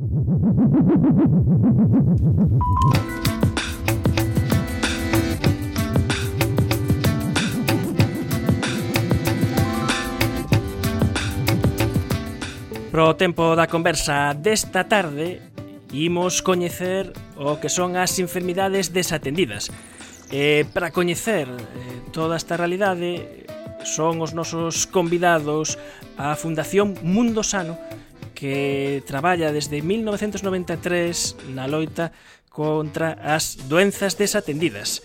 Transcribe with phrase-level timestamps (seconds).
[0.00, 0.08] Pro
[13.16, 15.44] tempo da conversa desta tarde
[15.92, 19.68] imos coñecer o que son as enfermidades desatendidas.
[20.32, 21.60] E para coñecer eh,
[22.08, 23.44] toda esta realidade
[23.84, 25.76] son os nosos convidados
[26.16, 27.89] a Fundación Mundo Sano
[28.40, 32.08] que traballa desde 1993 na loita
[32.48, 35.04] contra as doenzas desatendidas.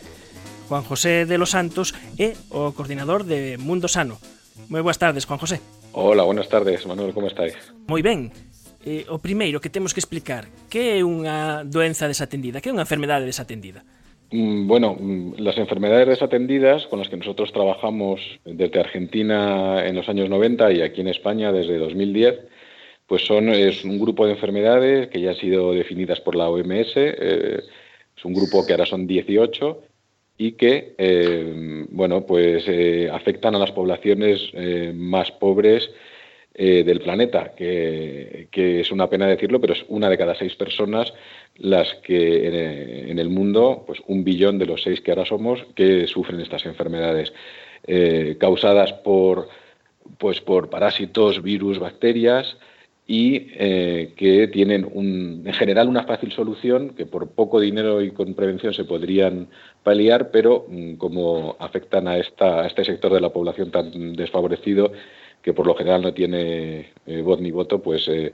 [0.72, 4.24] Juan José de los Santos é o coordinador de Mundo Sano.
[4.72, 5.60] Moi boas tardes, Juan José.
[5.92, 7.60] Hola, buenas tardes, Manuel, como estáis?
[7.92, 8.32] Moi ben.
[8.88, 12.64] Eh, o primeiro que temos que explicar, que é unha doenza desatendida?
[12.64, 13.84] Que é unha enfermedade desatendida?
[14.32, 20.08] Mm, bueno, mm, las enfermedades desatendidas con las que nosotros trabajamos desde Argentina en los
[20.08, 22.55] años 90 y aquí en España desde 2010
[23.08, 26.94] pues son es un grupo de enfermedades que ya han sido definidas por la OMS,
[26.96, 27.62] eh,
[28.18, 29.84] es un grupo que ahora son 18
[30.38, 34.52] y que eh, bueno pues eh, afectan a las poblaciones
[34.96, 35.92] más pobres
[36.58, 41.14] del planeta, que, que, es una pena decirlo, pero es una de cada seis personas
[41.58, 45.66] las que en, en, el mundo, pues un billón de los seis que ahora somos,
[45.76, 47.34] que sufren estas enfermedades
[48.40, 49.50] causadas por,
[50.18, 52.56] pues por parásitos, virus, bacterias,
[53.08, 58.34] y eh, que tienen en general una fácil solución que por poco dinero y con
[58.34, 59.48] prevención se podrían
[59.84, 64.92] paliar, pero mm, como afectan a, este sector de la población tan desfavorecido
[65.44, 68.34] que por lo general no tiene eh, voz ni voto, pues eh,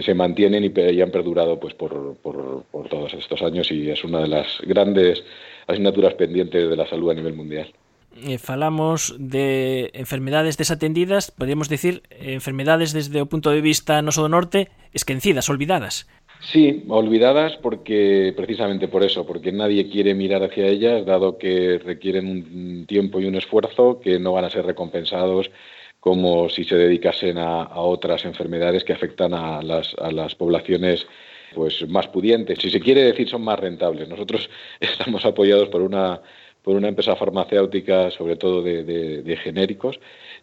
[0.00, 4.28] se mantienen y, han perdurado pues por, por todos estos años y es una de
[4.28, 5.24] las grandes
[5.68, 7.72] asignaturas pendientes de la salud a nivel mundial
[8.16, 14.32] eh, falamos de enfermedades desatendidas, podríamos decir enfermedades desde o punto de vista noso do
[14.32, 16.10] norte esquecidas, olvidadas.
[16.40, 22.26] Sí, olvidadas porque precisamente por eso, porque nadie quiere mirar hacia ellas, dado que requieren
[22.26, 25.50] un tiempo y un esfuerzo que no van a ser recompensados
[26.00, 31.06] como si se dedicasen a, a otras enfermedades que afectan a las, a las poblaciones
[31.54, 32.58] pues más pudientes.
[32.58, 34.08] Si se quiere decir, son más rentables.
[34.08, 34.48] Nosotros
[34.80, 36.20] estamos apoyados por una
[36.62, 39.98] por una empresa farmacéutica, sobre todo de, de, genéricos,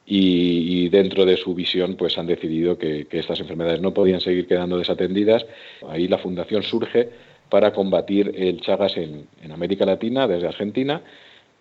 [0.05, 4.77] y, dentro de su visión pues han decidido que, estas enfermedades no podían seguir quedando
[4.77, 5.45] desatendidas.
[5.89, 7.09] Ahí la fundación surge
[7.50, 11.01] para combatir el Chagas en, América Latina, desde Argentina,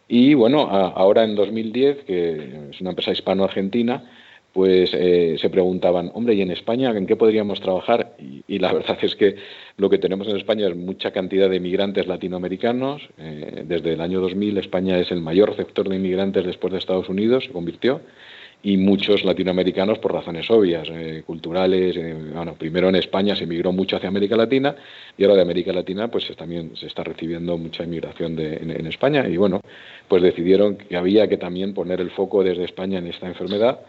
[0.09, 4.05] y bueno, ahora en 2010, que es una empresa hispano-argentina,
[4.57, 8.17] pues eh, se preguntaban, hombre, ¿y en España en qué podríamos trabajar?
[8.49, 9.37] Y, la verdad es que
[9.77, 13.03] lo que tenemos en España es mucha cantidad de inmigrantes latinoamericanos.
[13.19, 17.09] Eh, desde el año 2000 España es el mayor receptor de inmigrantes después de Estados
[17.11, 18.01] Unidos, se convirtió,
[18.63, 21.95] y muchos latinoamericanos por razones obvias, eh, culturales.
[22.33, 24.75] Bueno, primero en España se emigró mucho hacia América Latina
[25.19, 29.29] y ahora de América Latina pues también se está recibiendo mucha inmigración de, en España
[29.29, 29.61] y bueno,
[30.09, 33.81] pues decidieron que había que también poner el foco desde España en esta enfermedad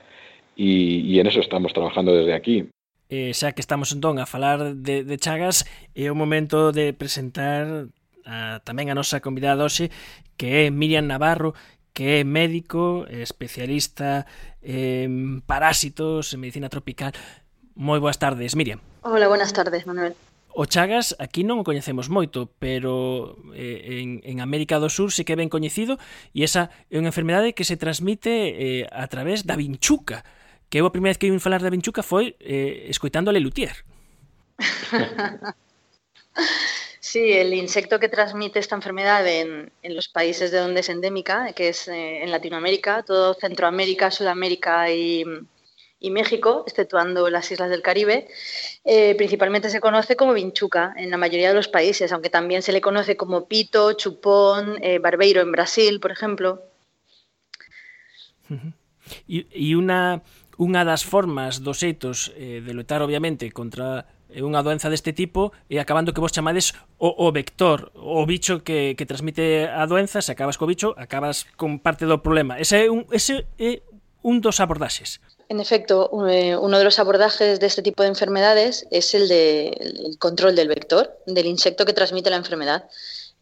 [0.57, 2.65] e, e en eso estamos trabajando desde aquí.
[3.07, 5.63] Eh, xa que estamos entón a falar de, de Chagas,
[5.95, 7.87] é o momento de presentar
[8.27, 9.93] a, tamén a nosa convidada hoxe,
[10.35, 11.55] que é Miriam Navarro,
[11.95, 14.27] que é médico, especialista
[14.59, 17.15] en parásitos, en medicina tropical.
[17.77, 18.83] Moi boas tardes, Miriam.
[19.07, 20.17] Hola, buenas tardes, Manuel.
[20.51, 25.21] O Chagas aquí non o coñecemos moito, pero eh, en, en América do Sur sí
[25.21, 25.95] que é ben coñecido
[26.33, 30.25] e esa é unha enfermidade que se transmite eh, a través da vinchuca.
[30.69, 33.75] Que eu a primeira vez que vim falar da vinchuca foi eh, escoitando a Lelutier.
[36.99, 41.53] Sí, el insecto que transmite esta enfermedad en, en, los países de donde es endémica,
[41.53, 45.23] que es eh, en Latinoamérica, todo Centroamérica, Sudamérica y,
[46.01, 48.27] y México, exceptuando las islas del Caribe,
[48.83, 52.73] eh, principalmente se conoce como vinchuca en la mayoría de los países, aunque también se
[52.73, 56.61] le conoce como pito, chupón, eh, barbeiro en Brasil, por ejemplo.
[59.25, 60.21] Y una
[60.57, 65.53] Unha das formas dos xeitos eh, de loitar, obviamente, contra eh, unha doenza deste tipo
[65.69, 70.17] e acabando que vos chamades o, o vector, o bicho que, que transmite a doenza,
[70.25, 72.57] se acabas co bicho, acabas con parte do problema.
[72.57, 73.85] Ese é un, ese é
[74.25, 75.21] un dos abordaxes.
[75.49, 79.71] En efecto, eh, uno de los abordajes de este tipo de enfermedades es el del
[79.77, 82.89] de, control del vector, del insecto que transmite la enfermedad.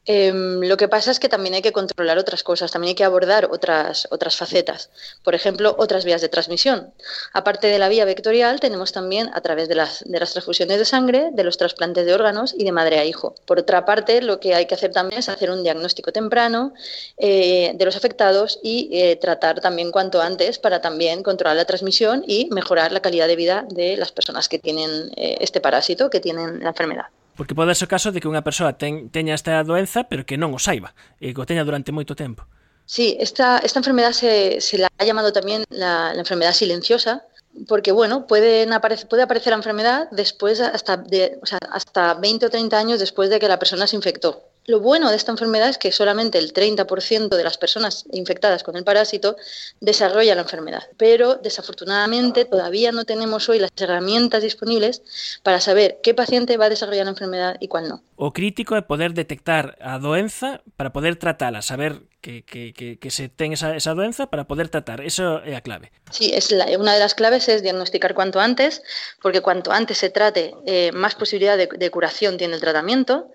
[0.07, 3.03] Em, lo que pasa es que también hay que controlar otras cosas, también hay que
[3.03, 4.91] abordar otras, otras facetas.
[5.23, 6.93] Por ejemplo, otras vías de transmisión.
[7.33, 11.43] Aparte de la vía vectorial, tenemos también a través de las, transfusiones de sangre, de
[11.43, 13.33] los trasplantes de órganos y de madre a hijo.
[13.45, 16.73] Por otra parte, lo que hay que hacer también es hacer un diagnóstico temprano
[17.17, 22.23] eh, de los afectados y eh, tratar también cuanto antes para también controlar la transmisión
[22.27, 26.19] y mejorar la calidad de vida de las personas que tienen eh, este parásito, que
[26.19, 27.05] tienen la enfermedad.
[27.35, 30.39] Porque pode ser o caso de que unha persoa ten, teña esta doenza pero que
[30.39, 32.47] non o saiba e que o teña durante moito tempo.
[32.85, 37.25] Sí, esta, esta enfermedad se, se la ha llamado también la, la enfermedad silenciosa,
[37.67, 42.45] porque bueno, pueden aparecer, puede aparecer la enfermedad después hasta, de, o sea, hasta 20
[42.45, 44.43] o 30 años después de que la persona se infectó.
[44.67, 48.75] Lo bueno de esta enfermedad es que solamente el 30% de las personas infectadas con
[48.75, 49.35] el parásito
[49.79, 55.03] desarrolla la enfermedad, pero desafortunadamente todavía no tenemos hoy las herramientas disponibles
[55.43, 58.01] para saber qué paciente va a desarrollar la enfermedad y cuál no.
[58.15, 63.11] O crítico é poder detectar a doenza para poder tratala, saber que, que, que, que
[63.11, 64.97] se ten esa, esa doenza para poder tratar.
[65.05, 65.91] Eso é a clave.
[66.09, 68.81] Sí, es la, una de las claves es diagnosticar cuanto antes,
[69.21, 73.29] porque cuanto antes se trate, eh, más posibilidad de, de, curación tiene el tratamiento.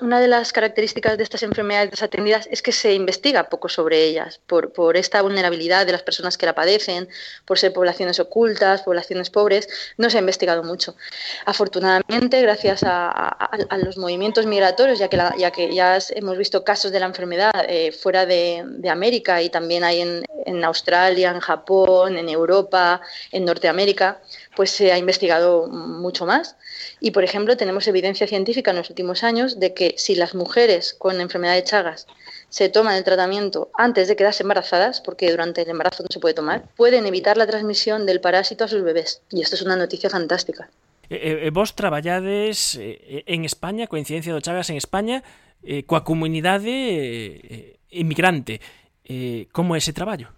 [0.00, 4.40] Una de las características de estas enfermedades desatendidas es que se investiga poco sobre ellas,
[4.46, 7.08] por, por esta vulnerabilidad de las personas que la padecen,
[7.44, 10.96] por ser poblaciones ocultas, poblaciones pobres, no se ha investigado mucho.
[11.44, 16.38] Afortunadamente, gracias a, a, a los movimientos migratorios, ya que, la, ya que ya hemos
[16.38, 20.24] visto casos de la enfermedad eh, fuera de de, de, América y también hay en,
[20.46, 24.22] en, Australia, en Japón, en Europa, en Norteamérica,
[24.56, 26.56] pues se ha investigado mucho más.
[27.00, 30.94] Y, por ejemplo, tenemos evidencia científica en los últimos años de que si las mujeres
[30.94, 32.06] con enfermedad de Chagas
[32.48, 36.34] se toman el tratamiento antes de quedarse embarazadas, porque durante el embarazo no se puede
[36.34, 39.22] tomar, pueden evitar la transmisión del parásito a sus bebés.
[39.30, 40.70] Y esto es una noticia fantástica.
[41.10, 45.26] Eh, eh, vos traballades eh, en España, coincidencia do Chagas en España,
[45.62, 48.60] eh, coa comunidade eh, inmigrante.
[49.04, 50.28] Eh, como é ese traballo?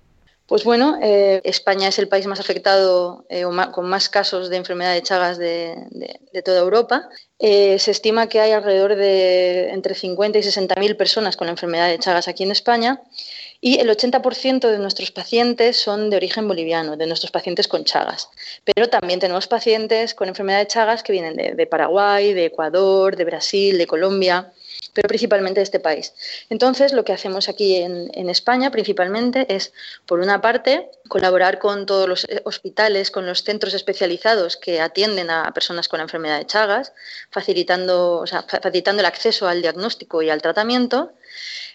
[0.52, 4.93] Pues bueno, eh, España es el país más afectado eh, con más casos de enfermedad
[4.93, 5.75] de Chagas de,
[6.44, 7.08] toda Europa.
[7.38, 11.52] Eh, se estima que hay alrededor de entre 50 y 60 mil personas con la
[11.52, 13.00] enfermedad de Chagas aquí en España
[13.62, 18.28] y el 80% de nuestros pacientes son de origen boliviano, de nuestros pacientes con Chagas.
[18.64, 23.25] Pero también tenemos pacientes con enfermedad de Chagas que vienen de Paraguay, de Ecuador, de
[23.25, 24.52] Brasil, de Colombia
[24.93, 26.15] pero principalmente de este país.
[26.50, 29.73] Entonces, lo que hacemos aquí en, España principalmente es,
[30.06, 35.53] por una parte, colaborar con todos los hospitales, con los centros especializados que atienden a
[35.53, 36.93] personas con la enfermedad de Chagas,
[37.31, 41.12] facilitando, o sea, facilitando el acceso al diagnóstico y al tratamiento.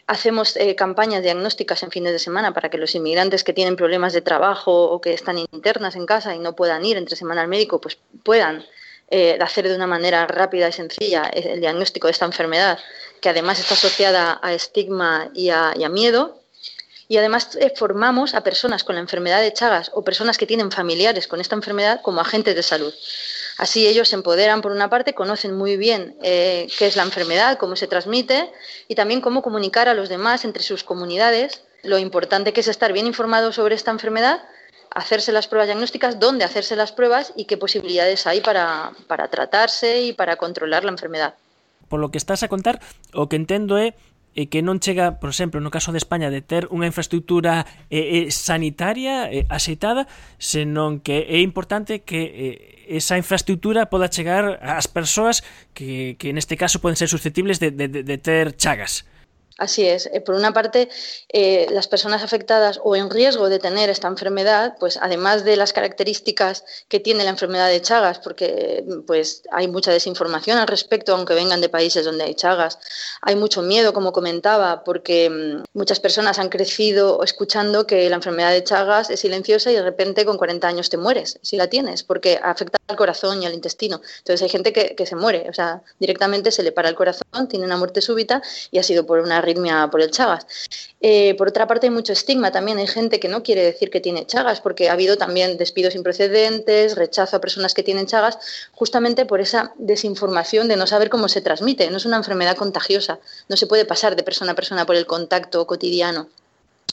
[0.08, 4.14] Hacemos eh, campañas diagnósticas en fines de semana para que los inmigrantes que tienen problemas
[4.14, 7.50] de trabajo o que están internas en casa y no puedan ir entre semana al
[7.50, 8.64] médico, pues puedan
[9.10, 12.80] eh, hacer de una manera rápida y sencilla el diagnóstico de esta enfermedad
[13.22, 16.42] que además está asociada a estigma y a, y a miedo.
[17.10, 20.72] Y además eh, formamos a personas con la enfermedad de Chagas o personas que tienen
[20.72, 22.94] familiares con esta enfermedad como agentes de salud.
[23.58, 27.58] Así ellos se empoderan por una parte, conocen muy bien eh, qué es la enfermedad,
[27.58, 28.52] cómo se transmite
[28.88, 32.94] y también cómo comunicar a los demás entre sus comunidades lo importante que es estar
[32.94, 34.44] bien informado sobre esta enfermedad,
[34.94, 40.10] hacerse las pruebas diagnósticas, dónde hacerse las pruebas y qué posibilidades hay para, para tratarse
[40.10, 41.36] e para controlar la enfermedad.
[41.88, 42.80] Por lo que estás a contar,
[43.14, 43.96] o que entendo é
[44.38, 48.30] eh, que non chega, por exemplo, no caso de España de ter unha infraestructura eh,
[48.30, 50.06] eh, sanitaria eh, aceitada,
[50.38, 52.22] senón que é importante que
[52.88, 55.42] eh, esa infraestructura poda chegar ás persoas
[55.74, 59.10] que, que neste caso poden ser susceptibles de, de, de ter chagas.
[59.58, 60.08] Así es.
[60.14, 60.88] Eh, por una parte,
[61.30, 65.74] eh, las personas afectadas o en riesgo de tener esta enfermedad, pues además de las
[65.74, 71.34] características que tiene la enfermedad de Chagas, porque pues hay mucha desinformación al respecto, aunque
[71.34, 72.78] vengan de países donde hay Chagas,
[73.22, 78.52] hay mucho miedo, como comentaba, porque mm, muchas personas han crecido escuchando que la enfermedad
[78.52, 82.04] de Chagas es silenciosa y de repente con 40 años te mueres, si la tienes,
[82.04, 84.02] porque afecta al corazón y al intestino.
[84.20, 87.48] Entonces hay gente que, que se muere, o sea, directamente se le para el corazón,
[87.50, 89.42] tiene una muerte súbita y ha sido por una
[89.92, 90.46] por el Chagas.
[91.00, 92.78] Eh, por otra parte, hay mucho estigma también.
[92.78, 96.96] Hay gente que no quiere decir que tiene Chagas, porque ha habido también despidos imprecedentes,
[96.96, 98.38] rechazo a personas que tienen Chagas,
[98.72, 101.90] justamente por esa desinformación de no saber cómo se transmite.
[101.92, 105.06] No es una enfermedad contagiosa, no se puede pasar de persona a persona por el
[105.06, 106.28] contacto cotidiano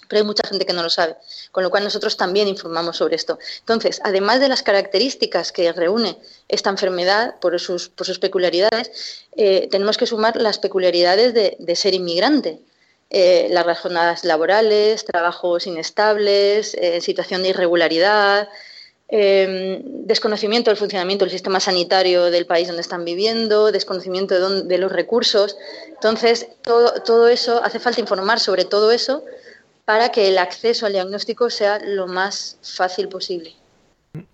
[0.08, 1.16] pero hay mucha gente que no lo sabe,
[1.50, 3.38] con lo cual nosotros también informamos sobre esto.
[3.60, 10.06] Entonces, además de las características que reúne esta enfermedad por sus, peculiaridades, eh, tenemos que
[10.06, 12.60] sumar las peculiaridades de, de ser inmigrante.
[13.10, 18.48] Eh, las jornadas laborales, trabajos inestables, eh, situación de irregularidad,
[19.08, 25.56] desconocimiento del funcionamiento del sistema sanitario del país donde están viviendo, desconocimiento de, los recursos.
[25.90, 29.22] Entonces, todo, eso, hace falta informar sobre todo eso
[29.84, 33.52] para que el acceso al diagnóstico sea lo más fácil posible.
[34.14, 34.24] Eh,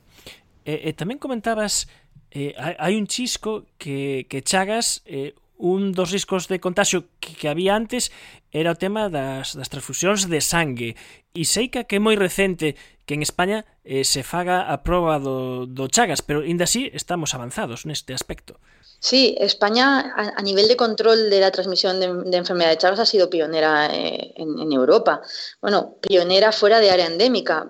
[0.64, 1.90] eh e tamén comentabas,
[2.30, 7.48] eh, hai un chisco que, que Chagas, eh, un dos riscos de contagio que, que
[7.48, 8.10] había antes
[8.50, 10.96] era o tema das, das transfusións de sangue.
[11.34, 12.74] E sei que é moi recente
[13.06, 17.34] que en España eh, se faga a proba do, do Chagas, pero ainda así estamos
[17.34, 18.58] avanzados neste aspecto.
[19.00, 23.06] Sí, España a, nivel de control de la transmisión de, de enfermedad de Chagas ha
[23.06, 25.22] sido pionera eh, en, en Europa.
[25.62, 27.66] Bueno, pionera fuera de área endémica.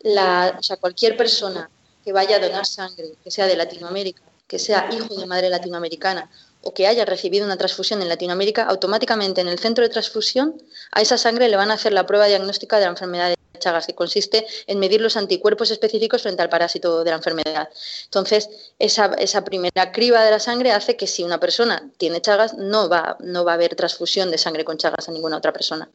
[0.00, 1.70] La, o sea, cualquier persona
[2.04, 6.30] que vaya a donar sangre, que sea de Latinoamérica, que sea hijo de madre latinoamericana
[6.60, 10.62] o que haya recibido una transfusión en Latinoamérica, automáticamente en el centro de transfusión
[10.92, 13.86] a esa sangre le van a hacer la prueba diagnóstica de la enfermedad de Chagas,
[13.86, 17.68] que consiste en medir los anticuerpos específicos frente al parásito de la enfermedad.
[18.04, 22.88] Entonces, esa, primera criba de la sangre hace que si una persona tiene Chagas, no
[22.88, 25.88] va, no va a haber transfusión de sangre con Chagas a ninguna otra persona.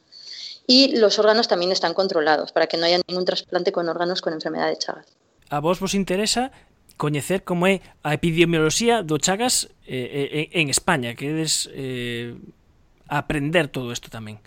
[0.66, 4.32] Y los órganos también están controlados para que no haya ningún trasplante con órganos con
[4.32, 5.06] enfermedad de Chagas.
[5.48, 6.52] A vos vos interesa
[6.96, 12.36] coñecer como é a epidemioloxía do Chagas eh, en España, queredes eh,
[13.08, 14.38] aprender todo isto tamén.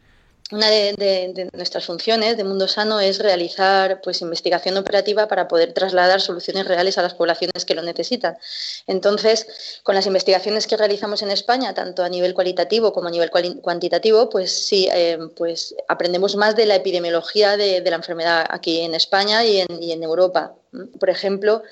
[0.53, 6.22] Una de, nuestras funciones de Mundo Sano es realizar pues, investigación operativa para poder trasladar
[6.22, 8.38] soluciones reales a las poblaciones que lo necesitan.
[8.86, 13.31] Entonces, con las investigaciones que realizamos en España, tanto a nivel cualitativo como a nivel
[13.31, 18.93] cuantitativo, pues sí, eh, pues aprendemos más de la epidemiología de, la enfermedad aquí en
[18.93, 20.53] España y en, Europa.
[21.00, 21.63] Por ejemplo,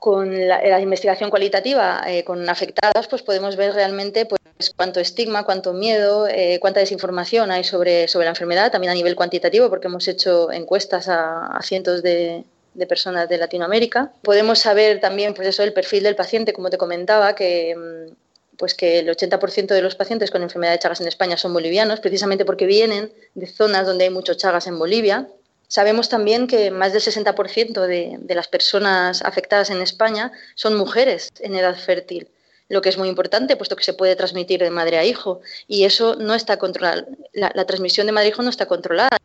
[0.00, 4.35] con la, investigación cualitativa eh, con afectadas, pues podemos ver realmente pues,
[4.74, 9.16] cuánto estigma, cuánto miedo, eh, cuánta desinformación hay sobre, sobre la enfermedad, también a nivel
[9.16, 12.44] cuantitativo, porque hemos hecho encuestas a, cientos de,
[12.88, 14.12] personas de Latinoamérica.
[14.22, 18.14] Podemos saber también pues eso, el perfil del paciente, como te comentaba, que mm,
[18.56, 22.00] pues que el 80% de los pacientes con enfermedad de Chagas en España son bolivianos,
[22.00, 25.28] precisamente porque vienen de zonas donde hay muchos Chagas en Bolivia.
[25.68, 31.30] Sabemos también que más del 60% de, de, las personas afectadas en España son mujeres
[31.40, 32.28] en edad fértil,
[32.68, 35.40] lo que es muy importante, puesto que se puede transmitir de madre a hijo.
[35.68, 37.06] Y eso no está controlado.
[37.32, 39.16] La, transmisión de madre a hijo no está controlada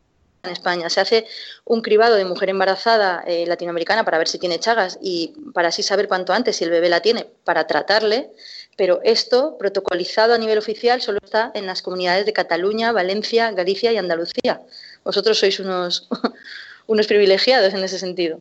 [0.42, 0.88] en España.
[0.90, 1.26] Se hace
[1.64, 5.82] un cribado de mujer embarazada eh, latinoamericana para ver si tiene chagas y para así
[5.82, 8.30] saber cuánto antes si el bebé la tiene, para tratarle.
[8.76, 13.92] Pero esto, protocolizado a nivel oficial, solo está en las comunidades de Cataluña, Valencia, Galicia
[13.92, 14.62] y Andalucía
[15.04, 16.08] vosotros sois unos,
[16.86, 18.40] unos privilegiados en ese sentido.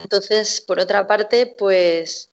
[0.00, 2.28] Entonces, por otra parte, pues,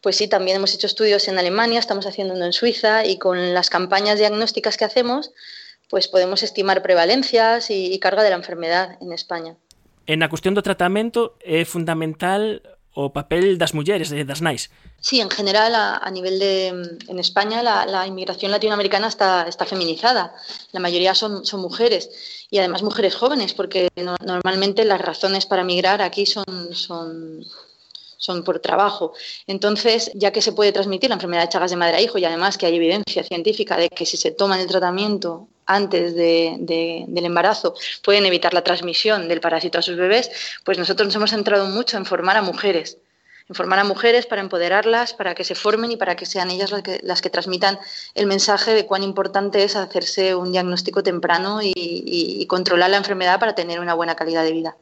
[0.00, 3.54] pues sí, también hemos hecho estudios en Alemania, estamos haciendo uno en Suiza y con
[3.54, 5.32] las campañas diagnósticas que hacemos,
[5.88, 9.56] pues podemos estimar prevalencias y, y carga de la enfermedad en España.
[10.06, 12.64] En a cuestión do tratamento é fundamental
[12.96, 14.72] o papel das mulleres, das nais.
[14.98, 16.72] Sí, en general, a, a nivel de.
[17.06, 20.34] En España, la, la inmigración latinoamericana está, está, feminizada.
[20.72, 22.10] La mayoría son, son, mujeres
[22.50, 27.44] y además mujeres jóvenes, porque no, normalmente las razones para migrar aquí son, son,
[28.28, 29.14] son por trabajo.
[29.46, 32.26] Entonces, ya que se puede transmitir la enfermedad de Chagas de madre a hijo y
[32.26, 37.04] además que hay evidencia científica de que si se toman el tratamiento antes de, de,
[37.08, 40.30] del embarazo pueden evitar la transmisión del parásito a sus bebés,
[40.62, 42.98] pues nosotros nos hemos centrado mucho en formar a mujeres
[43.48, 46.70] informar a mujeres para empoderarlas, para que se formen y para que sean ellas
[47.02, 47.78] las que, transmitan
[48.14, 53.54] el mensaje de cuán importante es hacerse un diagnóstico temprano y controlar la enfermedad para
[53.54, 54.76] tener una buena calidad de vida.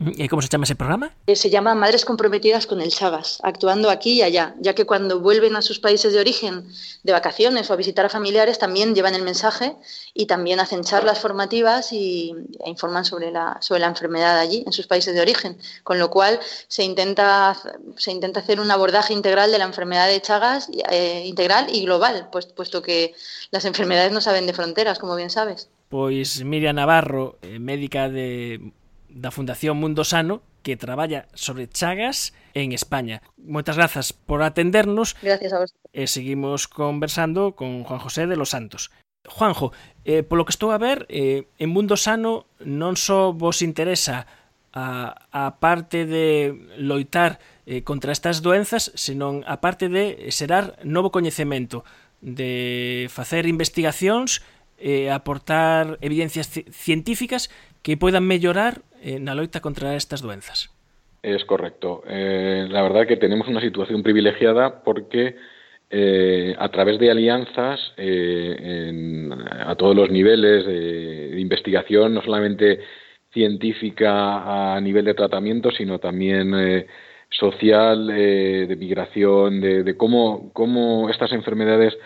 [0.00, 1.12] ¿Y cómo se llama ese programa?
[1.26, 5.20] Eh, se llama Madres comprometidas con el Chagas, actuando aquí y allá, ya que cuando
[5.20, 6.68] vuelven a sus países de origen
[7.04, 9.76] de vacaciones o a visitar a familiares también llevan el mensaje
[10.12, 12.34] y también hacen charlas formativas y,
[12.64, 16.10] e informan sobre la, sobre la enfermedad allí, en sus países de origen, con lo
[16.10, 17.56] cual se intenta,
[17.96, 22.28] se intenta hacer un abordaje integral de la enfermedad de Chagas, eh, integral y global,
[22.32, 23.14] pues, puesto que
[23.52, 25.68] las enfermedades no saben de fronteras, como bien sabes.
[25.88, 28.72] Pues Miriam Navarro, eh, médica de
[29.14, 33.22] da Fundación Mundo Sano que traballa sobre chagas en España.
[33.38, 35.14] Moitas grazas por atendernos.
[35.22, 35.70] Gracias a vos.
[35.94, 38.90] E seguimos conversando con Juan José de los Santos.
[39.24, 39.72] Juanjo,
[40.04, 44.26] eh, polo que estou a ver, eh, en Mundo Sano non só vos interesa
[44.74, 51.14] a, a parte de loitar eh, contra estas doenzas, senón a parte de xerar novo
[51.14, 51.86] coñecemento,
[52.20, 54.42] de facer investigacións
[54.80, 57.48] e eh, aportar evidencias científicas
[57.84, 58.82] que poidan mellorar
[59.20, 60.70] na loita contra estas doenzas.
[61.22, 62.02] Es correcto.
[62.06, 65.36] Eh, la verdad que tenemos una situación privilegiada porque
[65.96, 72.80] eh, a través de alianzas eh, en, a todos los niveles de, investigación, no solamente
[73.32, 76.86] científica a nivel de tratamiento, sino también eh,
[77.30, 81.96] social, de migración, de, cómo, cómo estas enfermedades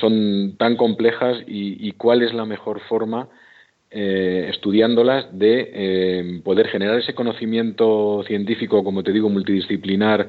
[0.00, 3.28] son tan complejas y, cuál es la mejor forma,
[3.98, 10.28] eh, estudiándolas, de eh, poder generar ese conocimiento científico, como te digo, multidisciplinar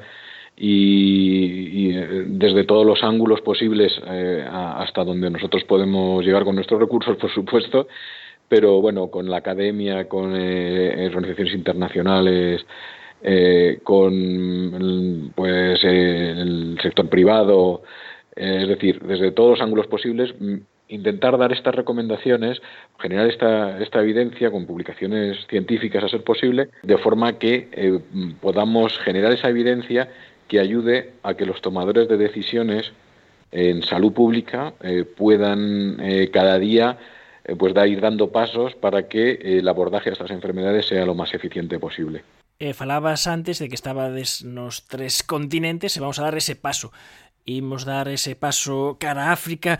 [0.55, 7.17] y, eh, desde todos los ángulos posibles hasta donde nosotros podemos llegar con nuestros recursos,
[7.17, 7.89] por supuesto,
[8.47, 12.65] pero bueno, con la academia, con organizaciones internacionales,
[13.83, 17.81] con pues el sector privado,
[18.33, 20.33] es decir, desde todos los ángulos posibles,
[20.87, 22.61] intentar dar estas recomendaciones,
[22.99, 27.99] generar esta, evidencia con publicaciones científicas a ser posible, de forma que eh,
[28.41, 30.09] podamos generar esa evidencia
[30.47, 32.91] que ayude a que los tomadores de decisiones
[33.51, 35.97] en salud pública eh, puedan
[36.31, 36.97] cada día
[37.57, 41.79] pues ir dando pasos para que el abordaje de estas enfermedades sea lo más eficiente
[41.79, 42.23] posible.
[42.73, 46.91] falabas antes de que estabas los tres continentes vamos a dar ese paso
[47.47, 49.79] imos dar ese paso cara a África.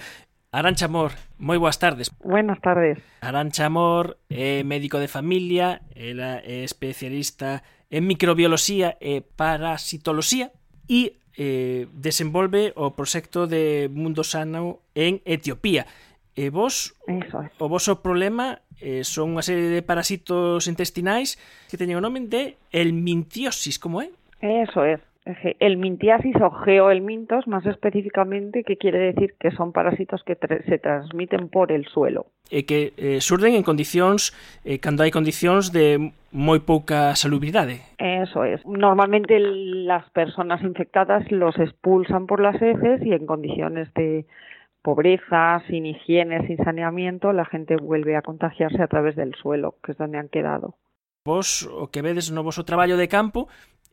[0.57, 2.09] Arancha Amor, moi boas tardes.
[2.17, 2.97] Buenas tardes.
[3.21, 7.61] Arancha Amor é médico de familia, ela é especialista
[7.93, 10.49] en microbioloxía e parasitoloxía
[10.89, 15.85] e eh, desenvolve o proxecto de Mundo Sano en Etiopía.
[16.33, 17.53] E vos, Eso é.
[17.61, 21.37] o voso problema eh, son unha serie de parasitos intestinais
[21.69, 24.09] que teñen o nome de elmintiosis, como é?
[24.41, 24.97] Eso é.
[25.59, 31.49] El mintiasis o geoelmintos, más específicamente, que quiere decir que son parásitos que se transmiten
[31.49, 32.27] por el suelo.
[32.49, 34.31] E que eh, surden en condicións,
[34.63, 37.83] eh, cando hai condicións de moi pouca salubridade.
[37.99, 38.63] Eso es.
[38.63, 44.23] Normalmente las personas infectadas los expulsan por las heces y en condiciones de
[44.81, 49.91] pobreza, sin higiene, sin saneamiento, la gente vuelve a contagiarse a través del suelo, que
[49.91, 50.75] es donde han quedado.
[51.25, 53.49] Vos, o que vedes no voso traballo de campo,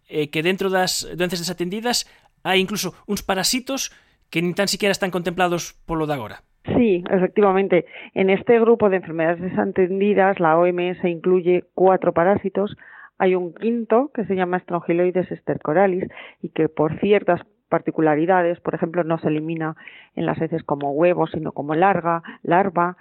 [0.09, 2.09] eh, que dentro das doenças desatendidas
[2.45, 3.89] hai incluso uns parasitos
[4.29, 6.43] que nin tan siquiera están contemplados polo de agora.
[6.65, 7.85] Sí, efectivamente.
[8.15, 12.77] En este grupo de enfermedades desatendidas, la OMS incluye cuatro parásitos.
[13.19, 16.09] Hay un quinto que se llama Strongyloides estercoralis
[16.41, 19.77] y que por ciertas particularidades, por ejemplo, no se elimina
[20.15, 22.97] en las heces como huevo, sino como larga, larva,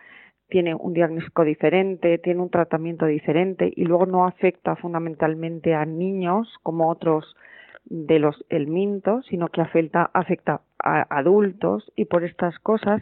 [0.54, 6.48] tiene un diagnóstico diferente, tiene un tratamiento diferente y luego no afecta fundamentalmente a niños
[6.62, 7.36] como otros
[7.86, 13.02] de los elmintos, sino que afecta, afecta a adultos y por estas cosas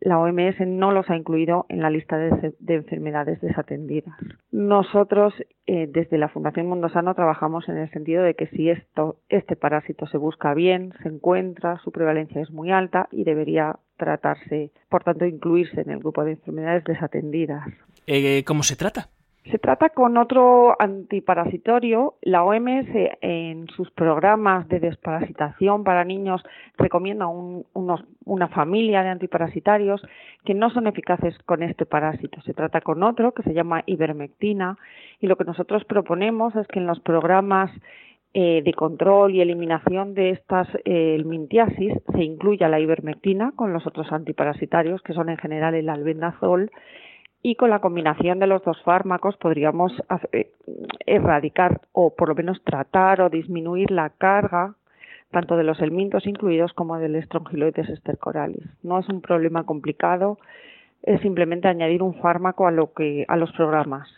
[0.00, 4.14] la OMS no los ha incluido en la lista de, enfermedades desatendidas.
[4.50, 5.34] Nosotros,
[5.66, 9.56] eh, desde la Fundación Mundo Sano, trabajamos en el sentido de que si esto, este
[9.56, 15.04] parásito se busca bien, se encuentra, su prevalencia es muy alta y debería tratarse, por
[15.04, 17.68] tanto, incluirse en el grupo de enfermedades desatendidas.
[18.06, 19.10] Eh, ¿Cómo se trata?
[19.46, 22.14] Se trata con otro antiparasitorio.
[22.20, 22.88] La OMS
[23.22, 26.42] en sus programas de desparasitación para niños
[26.76, 30.02] recomienda una familia de antiparasitarios
[30.44, 32.42] que no son eficaces con este parásito.
[32.42, 34.76] Se trata con otro que se llama ivermectina
[35.20, 37.70] y lo que nosotros proponemos es que en los programas
[38.34, 43.86] eh, de control y eliminación de estas eh, mintiasis se incluya la ivermectina con los
[43.88, 46.70] otros antiparasitarios que son en general el albendazol
[47.42, 49.92] y con la combinación de los dos fármacos podríamos
[50.32, 50.50] eh,
[51.06, 54.74] erradicar o por lo menos tratar o disminuir la carga
[55.30, 58.66] tanto de los elmintos incluidos como del estrongiloides estercoralis.
[58.82, 60.38] No es un problema complicado,
[61.02, 64.08] es simplemente añadir un fármaco a lo que a los programas.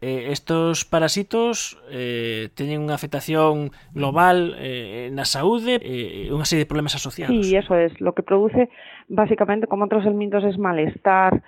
[0.00, 6.62] Eh, estos parásitos eh, teñen unha afectación global eh, na saúde e eh, unha serie
[6.62, 7.34] de problemas asociados.
[7.34, 7.90] Sí, eso es.
[7.98, 8.70] Lo que produce,
[9.10, 11.42] básicamente, como otros elmintos, es malestar,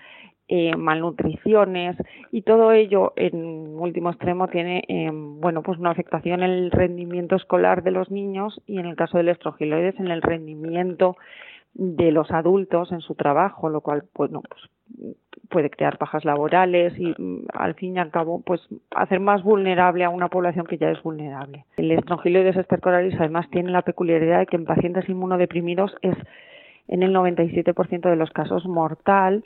[0.53, 1.97] eh, malnutriciones
[2.33, 7.37] y todo ello en último extremo tiene eh, bueno pues una afectación en el rendimiento
[7.37, 11.17] escolar de los niños y en el caso del estrogiloides en el rendimiento
[11.75, 14.61] de los adultos en su trabajo lo cual bueno pues
[15.51, 18.61] puede crear bajas laborales y mm, al fin y al cabo pues
[18.91, 21.65] hacer más vulnerable a una población que ya es vulnerable.
[21.77, 26.17] El estrongiloides estercoralis además tiene la peculiaridad de que en pacientes inmunodeprimidos es
[26.89, 29.45] en el 97% de los casos mortal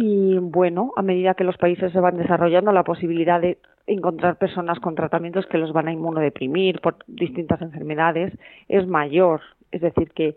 [0.00, 3.58] y bueno, a medida que los países se van desarrollando, la posibilidad de
[3.88, 8.32] encontrar personas con tratamientos que los van a inmunodeprimir por distintas enfermedades
[8.68, 9.40] es mayor.
[9.72, 10.36] Es decir, que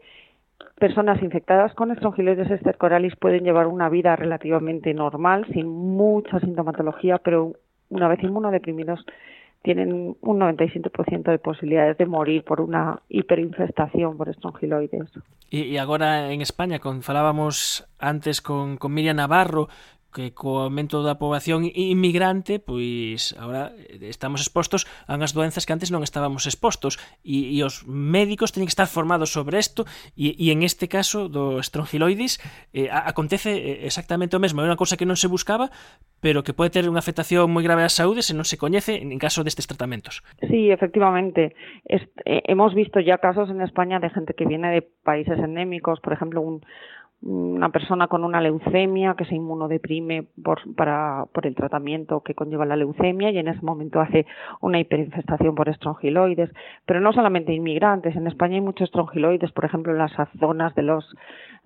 [0.79, 7.53] personas infectadas con estrongiloides estercoralis pueden llevar una vida relativamente normal, sin mucha sintomatología, pero
[7.89, 9.05] una vez inmunodeprimidos
[9.61, 15.09] tienen un 97% de posibilidades de morir por una hiperinfestación por estrongiloides.
[15.51, 19.69] E, e agora en España, con falábamos antes con, con Miriam Navarro,
[20.11, 23.71] que co aumento da poboación inmigrante, pois agora
[24.03, 28.67] estamos expostos a unhas doenzas que antes non estábamos expostos e, e os médicos teñen
[28.67, 29.87] que estar formados sobre isto
[30.19, 32.43] e, e en este caso do estrongiloides
[32.75, 35.71] eh, acontece eh, exactamente o mesmo, é unha cousa que non se buscaba,
[36.19, 39.17] pero que pode ter unha afectación moi grave á saúde se non se coñece en
[39.17, 40.21] caso destes tratamentos.
[40.51, 41.55] Sí, efectivamente.
[41.87, 45.99] Est eh, hemos visto ya casos en España de gente que viene de países endémicos,
[46.03, 46.61] por ejemplo, un
[47.23, 52.65] una persona con una leucemia que se inmunodeprime por, para, por el tratamiento que conlleva
[52.65, 54.25] la leucemia y en ese momento hace
[54.59, 56.49] una hiperinfestación por estrongiloides.
[56.85, 60.81] Pero no solamente inmigrantes, en España hay muchos estrongiloides, por ejemplo, en las zonas de
[60.81, 61.05] los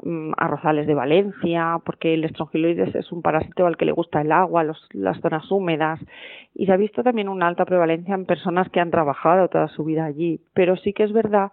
[0.04, 4.34] mm, arrozales de Valencia, porque el estrongiloides es un parásito al que le gusta el
[4.34, 6.02] agua, los, las zonas húmedas.
[6.54, 9.86] Y se ha visto también una alta prevalencia en personas que han trabajado toda su
[9.86, 10.42] vida allí.
[10.54, 11.52] Pero sí que es verdad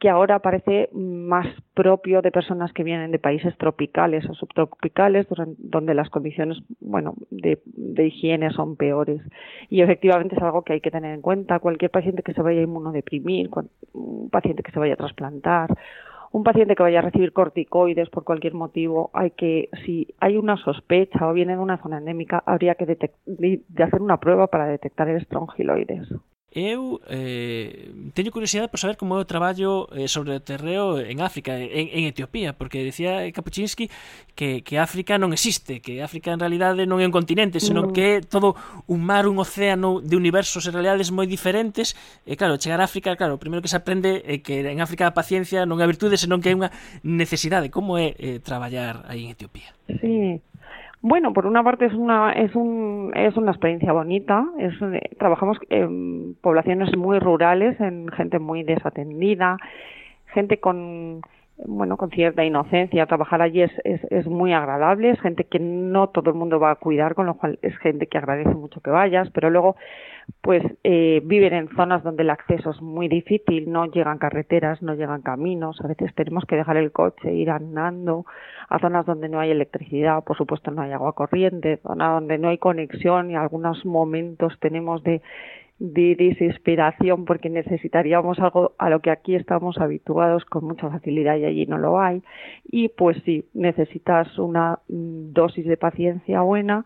[0.00, 5.26] que ahora parece más propio de personas que vienen de países tropicales o subtropicales,
[5.58, 7.60] donde las condiciones, bueno, de,
[8.06, 9.20] higiene son peores.
[9.68, 11.58] Y efectivamente es algo que hay que tener en cuenta.
[11.58, 13.50] Cualquier paciente que se vaya a inmunodeprimir,
[13.92, 15.68] un paciente que se vaya a trasplantar,
[16.32, 20.56] un paciente que vaya a recibir corticoides por cualquier motivo, hay que, si hay una
[20.56, 25.18] sospecha o viene de una zona endémica, habría que hacer una prueba para detectar el
[25.18, 26.08] estrongiloides.
[26.50, 31.22] Eu eh, teño curiosidade por saber como é o traballo eh, sobre o terreo en
[31.22, 33.86] África, en, en Etiopía, porque decía Kapuczynski
[34.34, 37.94] que, que África non existe, que África en realidade non é un continente, senón mm.
[37.94, 38.58] que é todo
[38.90, 41.94] un mar, un océano de universos e realidades moi diferentes.
[42.26, 45.06] E claro, chegar a África, claro, o primeiro que se aprende é que en África
[45.06, 46.74] a paciencia non é virtude, senón que é unha
[47.06, 47.70] necesidade.
[47.70, 49.70] Como é eh, traballar aí en Etiopía?
[49.86, 50.42] Sí,
[51.02, 54.44] Bueno, por una parte es una es un es una experiencia bonita.
[54.58, 59.56] Es, eh, trabajamos en poblaciones muy rurales, en gente muy desatendida,
[60.26, 61.22] gente con
[61.66, 63.06] bueno con cierta inocencia.
[63.06, 65.10] Trabajar allí es, es, es muy agradable.
[65.10, 68.06] Es gente que no todo el mundo va a cuidar, con lo cual es gente
[68.06, 69.30] que agradece mucho que vayas.
[69.30, 69.76] Pero luego
[70.40, 74.94] pues eh, viven en zonas donde el acceso es muy difícil, no llegan carreteras, no
[74.94, 78.24] llegan caminos, a veces tenemos que dejar el coche, ir andando
[78.68, 82.48] a zonas donde no hay electricidad, por supuesto no hay agua corriente, zonas donde no
[82.48, 85.20] hay conexión y algunos momentos tenemos de,
[85.80, 91.46] de desesperación porque necesitaríamos algo a lo que aquí estamos habituados con mucha facilidad y
[91.46, 92.22] allí no lo hay
[92.70, 96.84] y pues sí, necesitas una mm, dosis de paciencia buena,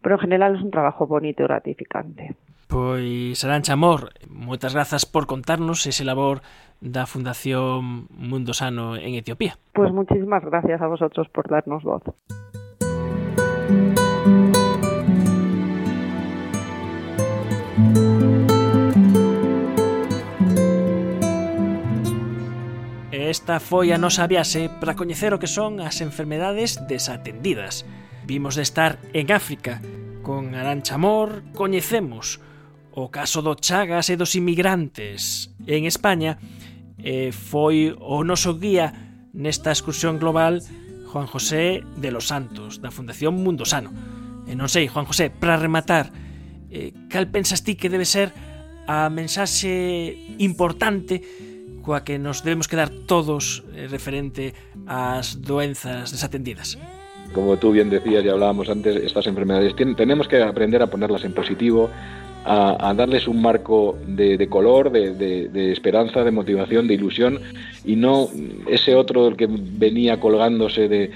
[0.00, 2.36] pero en general es un trabajo bonito y gratificante.
[2.68, 6.38] Pois Arancha Amor, moitas grazas por contarnos ese labor
[6.78, 9.58] da Fundación Mundo Sano en Etiopía.
[9.74, 12.04] Pois muchísimas gracias a vosotros por darnos voz.
[23.28, 27.84] Esta foi a nosa viaxe para coñecer o que son as enfermedades desatendidas.
[28.24, 29.84] Vimos de estar en África,
[30.24, 32.40] con Arancha Amor coñecemos
[32.88, 36.40] o caso do Chagas e dos inmigrantes en España
[36.96, 38.96] e foi o noso guía
[39.36, 40.64] nesta excursión global
[41.12, 43.92] Juan José de los Santos da Fundación Mundo Sano
[44.48, 46.08] e non sei, Juan José, para rematar
[46.72, 48.32] eh, cal pensas ti que debe ser
[48.88, 51.20] a mensaxe importante
[51.88, 54.52] coa que nos debemos quedar todos eh, referente
[54.84, 56.76] ás doenzas desatendidas?
[57.32, 61.32] Como tú bien decías y hablábamos antes, estas enfermedades tenemos que aprender a ponerlas en
[61.32, 61.88] positivo,
[62.44, 67.40] a, darles un marco de, color, de, esperanza, de motivación, de ilusión
[67.84, 68.28] y no
[68.68, 71.10] ese otro del que venía colgándose de,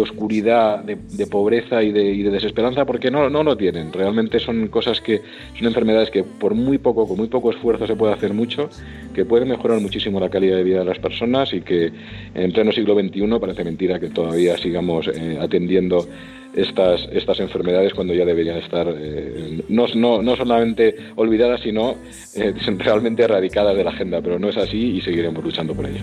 [0.00, 3.92] oscuridad, de, pobreza y, de, desesperanza, porque no, no lo tienen.
[3.92, 5.22] Realmente son cosas que
[5.56, 8.68] son enfermedades que por muy poco, con muy poco esfuerzo se puede hacer mucho,
[9.14, 11.92] que pueden mejorar muchísimo la calidad de vida de las personas y que
[12.34, 16.06] en pleno siglo XXI parece mentira que todavía sigamos eh, atendiendo
[16.54, 21.96] estas, estas enfermedades cuando ya deberían estar eh, no, no, no, solamente olvidadas, sino
[22.36, 26.02] eh, realmente erradicadas de la agenda, pero no es así y seguiremos luchando por ello.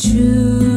[0.00, 0.69] true.